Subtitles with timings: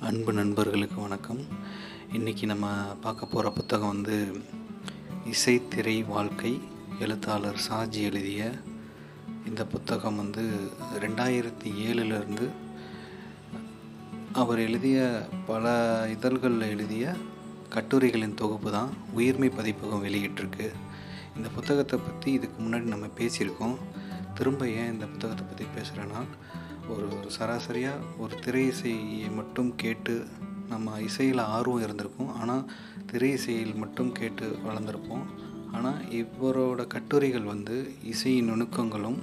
[0.00, 1.40] அன்பு நண்பர்களுக்கு வணக்கம்.
[2.12, 2.66] இன்றைக்கி நம்ம
[3.00, 4.36] பார்க்க போகிற புத்தகம் வந்து
[5.24, 6.60] இசைத்திரை வாழ்க்கை
[6.98, 8.50] எழுத்தாளர் சாஜி எழுதிய
[9.46, 10.44] இந்த புத்தகம் வந்து
[11.00, 12.48] ரெண்டாயிரத்தி ஏழுலேருந்து
[14.32, 15.74] அவர் எழுதிய பல
[16.10, 17.14] இதழ்களில் எழுதிய
[17.70, 20.70] கட்டுரைகளின் தொகுப்பு தான் உயிர்மை பதிப்பகம் வெளியிட்டிருக்கு.
[21.36, 23.76] இந்த புத்தகத்தை பற்றி இதுக்கு முன்னாடி நம்ம பேசியிருக்கோம்.
[24.34, 26.22] திரும்ப ஏன் இந்த புத்தகத்தை பற்றி பேசுகிறேன்னா
[26.92, 27.06] ஒரு
[27.36, 30.14] சராசரியாக ஒரு திரை இசையை மட்டும் கேட்டு
[30.72, 32.32] நம்ம இசையில் ஆர்வம் இருந்திருக்கும்.
[32.40, 32.64] ஆனால்
[33.10, 35.24] திரை இசையில் மட்டும் கேட்டு வளர்ந்துருப்போம்.
[35.72, 37.76] ஆனால் இவரோட கட்டுரைகள் வந்து
[38.12, 39.20] இசையின் நுணுக்கங்களும்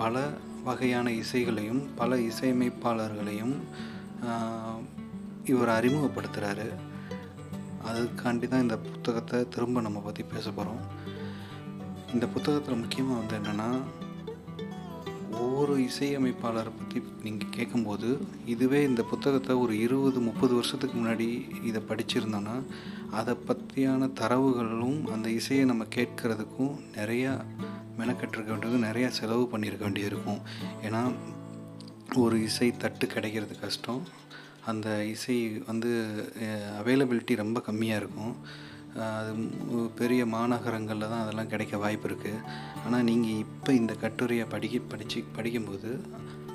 [0.00, 0.22] பல
[0.64, 3.54] வகையான இசைகளையும் பல இசையமைப்பாளர்களையும்
[5.50, 6.68] இவர் அறிமுகப்படுத்துகிறாரு
[7.90, 10.82] அதுக்காண்டி தான் இந்த புத்தகத்தை திரும்ப நம்ம பற்றி பேச போகிறோம்
[12.14, 13.68] இந்த புத்தகத்தில் முக்கியமாக வந்து என்னென்னா
[15.42, 18.08] ஒவ்வொரு இசையமைப்பாளரை பற்றி நீங்கள் கேட்கும்போது
[18.54, 21.28] இதுவே இந்த புத்தகத்தை ஒரு இருபது முப்பது வருஷத்துக்கு முன்னாடி
[21.68, 22.56] இதை படிச்சிருந்தோன்னா
[23.18, 27.32] அதை பற்றியான தரவுகளும் அந்த இசையை நம்ம கேட்கறதுக்கும் நிறையா
[27.98, 30.40] மெனக்கட்டிருக்க வேண்டியது நிறையா செலவு பண்ணியிருக்க வேண்டியிருக்கும்.
[30.86, 31.02] ஏன்னா
[32.16, 34.02] ஒரு இசை தட்டு கிடைக்கிறது கஷ்டம்.
[34.70, 35.90] அந்த இசை வந்து
[36.80, 38.34] அவைலபிலிட்டி ரொம்ப கம்மியாக இருக்கும்.
[38.94, 39.32] அது
[39.94, 42.42] பெரிய மாநகரங்களில் தான் அதெல்லாம் கிடைக்க வாய்ப்பு இருக்குது
[42.84, 46.00] ஆனால் நீங்கள் இப்போ இந்த கட்டுரையை படிக்க படித்து படிக்கும்போது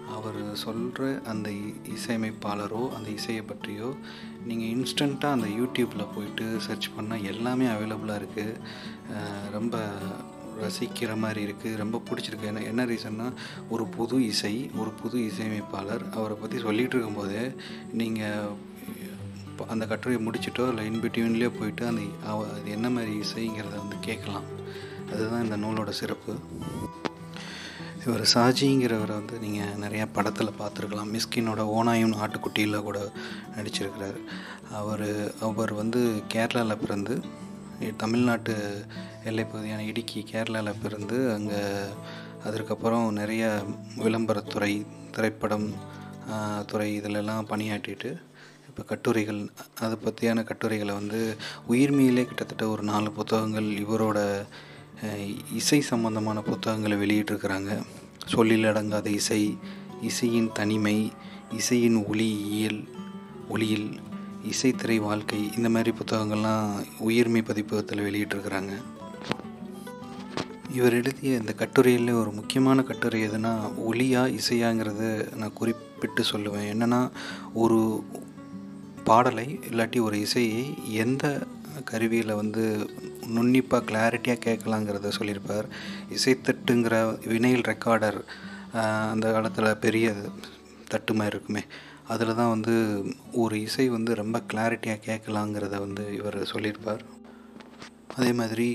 [0.09, 3.95] அவர் சொல்கிற அந்த இ- இசையமைப்பாளரோ அந்த இசையை பற்றியோ
[4.43, 8.55] நீங்கள் இன்ஸ்டண்ட்டாக அந்த யூடியூப்பில் போயிட்டு சர்ச் பண்ணால் எல்லாமே அவைலபிளாக இருக்குது
[9.51, 9.77] ரொம்ப
[10.61, 12.41] ரசிக்கிற மாதிரி இருக்குது ரொம்ப பிடிச்சிருக்கு.
[12.41, 13.33] என்ன என்ன ரீசன்னா
[13.69, 17.55] ஒரு புது இசை ஒரு புது இசையமைப்பாளர் அவரை பற்றி சொல்லிகிட்டு இருக்கும்போது
[17.91, 18.55] நீங்கள்
[19.73, 22.01] அந்த கட்டுரையை முடிச்சிட்டோ இல்லை இன்பிட்வீன்லேயோ போயிட்டு அந்த
[22.55, 24.47] அது என்ன மாதிரி இசைங்கிறத வந்து கேட்கலாம்.
[25.11, 26.33] அதுதான் இந்த நூலோட சிறப்பு.
[28.05, 31.13] இவர் சாஜிங்கிறவரை வந்து நீங்கள் நிறையா படத்தில் பார்த்துருக்கலாம்.
[31.15, 32.99] மிஸ்கினோட ஓனாயும் ஆட்டுக்குட்டியில் கூட
[33.55, 34.19] நடிச்சிருக்கிறார்.
[34.81, 35.07] அவர்
[35.47, 36.01] அவர் வந்து
[36.33, 37.15] கேரளாவில் பிறந்து
[38.03, 38.53] தமிழ்நாட்டு தமிழ்நாட்டு
[39.29, 41.61] எல்லைப்பகுதியான இடுக்கி கேரளாவில் பிறந்து அங்கே
[42.47, 43.43] அதற்கப்புறம் நிறைய
[44.03, 44.73] விளம்பரத்துறை
[45.15, 45.67] திரைப்படம்
[46.65, 48.09] துறை இதிலெல்லாம் பணியாற்றிட்டு
[48.75, 49.37] இப்போ கட்டுரைகள்
[49.79, 51.19] அதை பற்றியான கட்டுரைகளை வந்து
[51.69, 54.17] உயிர்மையிலே கிட்டத்தட்ட ஒரு நாலு புத்தகங்கள் இவரோட
[55.59, 57.71] இசை சம்பந்தமான புத்தகங்களை வெளியிட்டிருக்கிறாங்க.
[58.25, 59.39] சொல்லில் அடங்காத இசை
[60.01, 60.97] இசையின் தனிமை
[61.59, 62.81] இசையின் ஒளியியல்
[63.49, 63.87] ஒளியில்
[64.51, 66.67] இசைத்திரை வாழ்க்கை இந்த மாதிரி புத்தகங்கள்லாம்
[67.07, 68.75] உயிர்மை பதிப்பகத்தில் வெளியிட்டிருக்கிறாங்க.
[70.73, 73.55] இவர் எழுதிய இந்த கட்டுரையில் ஒரு முக்கியமான கட்டுரை எதுனா
[73.89, 76.69] ஒளியா இசையாங்கிறத நான் குறிப்பிட்டு சொல்லுவேன்.
[76.73, 77.01] என்னென்னா
[77.53, 77.79] ஒரு
[79.09, 80.61] பாடலை இல்லாட்டி ஒரு இசையை
[81.03, 81.25] எந்த
[81.89, 82.63] கருவியில் வந்து
[83.35, 85.67] நுண்ணிப்பாக கிளாரிட்டியாக கேட்கலாங்கிறத சொல்லியிருப்பார்.
[86.15, 86.95] இசைத்தட்டுங்கிற
[87.33, 88.19] வினைல் ரெக்கார்டர்
[89.11, 90.07] அந்த காலத்தில் பெரிய
[90.91, 91.63] தட்டு மாதிரி இருக்குமே.
[92.13, 92.75] அதில் தான் வந்து
[93.43, 97.03] ஒரு இசை வந்து ரொம்ப கிளாரிட்டியாக கேட்கலாங்கிறத வந்து இவர் சொல்லியிருப்பார்.
[98.17, 98.69] அதே மாதிரி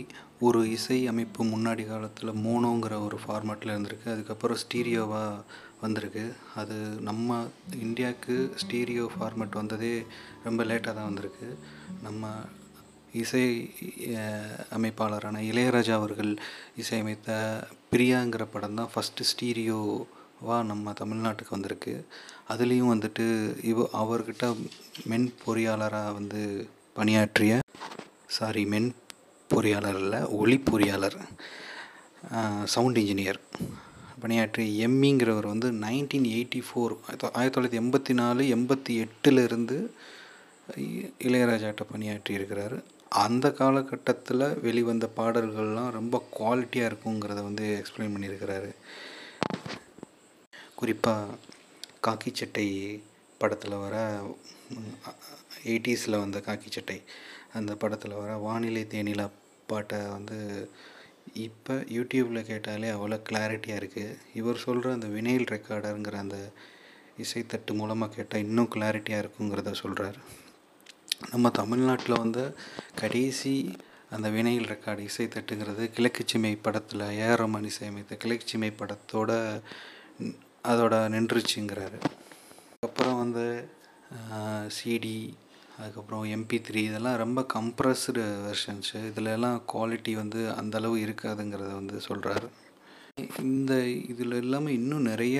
[0.46, 4.06] ஒரு இசை அமைப்பு முன்னாடி காலத்தில் மோனோங்கிற ஒரு ஃபார்மேட்டில் இருந்திருக்கு.
[4.14, 5.42] அதுக்கப்புறம் ஸ்டீரியோவாக
[5.80, 6.24] வந்திருக்கு.
[6.60, 6.76] அது
[7.08, 7.28] நம்ம
[7.86, 9.92] இந்தியாவுக்கு ஸ்டீரியோ ஃபார்மேட் வந்ததே
[10.46, 11.48] ரொம்ப லேட்டாக தான் வந்திருக்கு.
[12.02, 12.30] நம்ம
[13.22, 13.44] இசை
[14.76, 16.32] அமைப்பாளரான இளையராஜா அவர்கள்
[16.82, 17.30] இசையமைத்த
[17.92, 21.94] பிரியாங்கிற படம் தான் ஃபஸ்ட்டு ஸ்டீரியோவாக நம்ம தமிழ்நாட்டுக்கு வந்திருக்கு.
[22.52, 23.26] அதுலேயும் வந்துட்டு
[23.72, 24.46] இவ அவர்கிட்ட
[25.12, 26.42] மென் பொறியாளராக வந்து
[26.98, 27.58] பணியாற்றிய
[28.38, 28.90] சாரி மென்
[29.52, 31.18] பொறியாளர் இல்லை ஒளி பொறியாளர்
[32.74, 33.40] சவுண்ட் இன்ஜினியர்
[34.22, 36.94] பணியாற்றிய எம்மிங்கிறவர் வந்து நைன்டீன் எயிட்டி ஃபோர்
[37.38, 39.76] ஆயிரத்தி தொள்ளாயிரத்தி எண்பத்தி நாலு எண்பத்தி எட்டுலேருந்து
[41.28, 42.78] இளையராஜாட்ட பணியாற்றி இருக்கிறாரு.
[43.24, 48.70] அந்த காலகட்டத்தில் வெளிவந்த பாடல்கள்லாம் ரொம்ப குவாலிட்டியாக இருக்குங்கிறத வந்து எக்ஸ்பிளைன் பண்ணியிருக்கிறாரு.
[50.80, 51.38] குறிப்பாக
[52.06, 52.68] காக்கி சட்டை
[53.40, 53.96] படத்தில் வர
[55.70, 56.98] எயிட்டிஸில் வந்த காக்கி சட்டை
[57.58, 59.26] அந்த படத்தில் வர வானிலை தேனிலா
[59.72, 60.38] பாட்டை வந்து
[61.46, 66.38] இப்போ யூடியூப்பில் கேட்டாலே அவ்வளோ கிளாரிட்டியாக இருக்குது இவர் சொல்கிற அந்த வினைல் ரெக்கார்டருங்கிற அந்த
[67.24, 70.18] இசைத்தட்டு மூலமாக கேட்டால் இன்னும் கிளாரிட்டியாக இருக்குங்கிறத சொல்கிறார்
[71.30, 72.44] நம்ம தமிழ்நாட்டில் வந்து
[73.00, 73.54] கடைசி
[74.14, 79.30] அந்த வினைல் ரெக்கார்டு இசைத்தட்டுங்கிறது கிழக்குச்சிமை படத்தில் ஏஆர் ரமன் இசையமைத்த கிழக்குச்சிமை படத்தோட
[80.64, 81.98] அதோட நின்றுச்சுங்கிறாரு.
[82.86, 83.44] அப்புறம் வந்து
[84.76, 85.18] சிடி
[85.80, 92.48] அதுக்கப்புறம் எம்பி த்ரீ இதெல்லாம் ரொம்ப கம்ப்ரஸ்டு வெர்ஷன்ஸு இதிலெல்லாம் குவாலிட்டி வந்து அந்த அளவு இருக்காதுங்கிறத வந்து சொல்கிறாரு
[93.42, 93.72] இந்த
[94.12, 95.38] இதில் இல்லாமல் இன்னும் நிறைய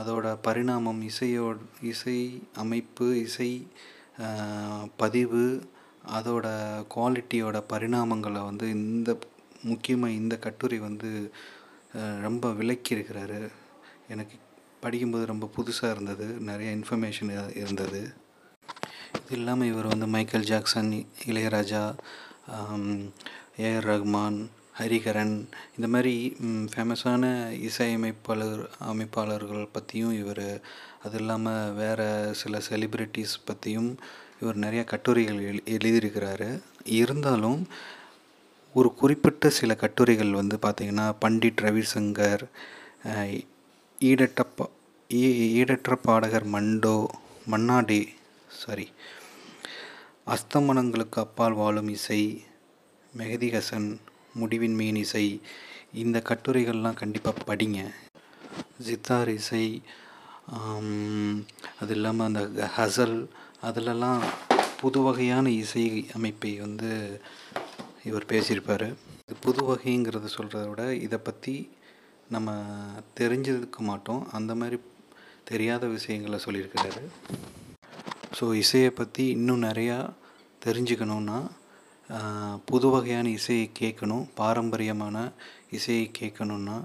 [0.00, 2.18] அதோட பரிணாமம் இசையோட இசை
[2.54, 3.50] அமைப்பு இசை
[4.96, 5.44] பதிவு
[6.16, 6.46] அதோட
[6.94, 9.10] குவாலிட்டியோட பரிணாமங்களை வந்து இந்த
[9.62, 11.10] முக்கியமாக இந்த கட்டுரை வந்து
[12.22, 13.40] ரொம்ப விளக்கியிருக்கிறாரு.
[14.12, 14.36] எனக்கு
[14.80, 16.26] படிக்கும்போது ரொம்ப புதுசாக இருந்தது.
[16.48, 17.32] நிறைய இன்ஃபர்மேஷன்
[17.62, 18.02] இருந்தது.
[19.24, 20.90] இது இல்லாமல் இவர் வந்து Michael Jackson
[21.26, 21.82] Ilaiyaraaja
[23.58, 24.38] A R
[24.78, 25.34] Rahman
[25.76, 26.14] இந்த மாதிரி
[26.72, 27.24] ஃபேமஸான
[27.60, 30.46] இசையமைப்பாளர் அமைப்பாளர்கள் பற்றியும் இவர்
[31.02, 33.90] அது இல்லாமல் வேறு சில செலிப்ரிட்டிஸ் பற்றியும்
[34.40, 36.48] இவர் நிறைய கட்டுரைகள் எழு எழுதியிருக்கிறாரு.
[36.92, 37.60] இருந்தாலும்
[38.74, 42.44] ஒரு குறிப்பிட்ட சில கட்டுரைகள் வந்து பார்த்திங்கன்னா பண்டிட் ரவிசங்கர்
[44.00, 44.66] ஈடற்ற பா
[45.58, 46.96] ஈடற்ற பாடகர் மண்டோ
[47.50, 48.00] மன்னாடி
[48.62, 48.86] சாரி.
[50.34, 52.20] அஸ்தமனங்களுக்கு அப்பால் வாழும் இசை
[53.18, 53.88] மெஹதி ஹசன்
[54.40, 55.26] முடிவின் மீன் இசை
[56.02, 57.80] இந்த கட்டுரைகள்லாம் கண்டிப்பாக படிங்க.
[58.86, 59.64] சித்தார் இசை
[61.82, 62.40] அது இல்லாமல் அந்த
[62.78, 63.16] ஹசல்
[63.68, 64.22] அதிலெல்லாம்
[64.80, 65.84] புது வகையான இசை
[66.16, 66.90] அமைப்பை வந்து
[68.08, 68.88] இவர் பேசியிருப்பார்.
[69.44, 71.54] புது வகைங்கிறத சொல்கிறத விட இதை பற்றி
[72.34, 72.50] நம்ம
[73.20, 74.22] தெரிஞ்சிருக்க மாட்டோம்.
[74.38, 74.78] அந்த மாதிரி
[75.50, 77.04] தெரியாத விஷயங்களை சொல்லியிருக்கிறாரு.
[78.38, 79.98] ஸோ இசையை பற்றி இன்னும் நிறையா
[80.64, 81.38] தெரிஞ்சுக்கணுன்னா
[82.70, 85.16] புது வகையான இசையை கேட்கணும் பாரம்பரியமான
[85.78, 86.76] இசையை கேட்கணுன்னா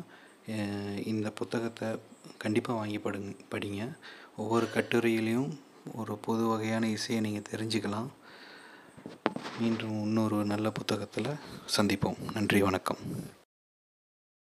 [1.11, 1.87] இந்த புத்தகத்தை
[2.43, 3.81] கண்டிப்பாக வாங்கி படுங்க படிங்க.
[4.41, 5.49] ஒவ்வொரு கட்டுரையிலையும்
[6.01, 8.09] ஒரு புது வகையான இசையை நீங்கள் தெரிஞ்சுக்கலாம்.
[9.59, 11.35] மீண்டும் இன்னொரு நல்ல புத்தகத்தில்
[11.77, 12.21] சந்திப்போம்.
[12.37, 13.03] நன்றி வணக்கம்.